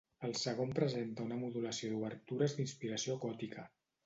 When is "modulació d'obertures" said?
1.43-2.57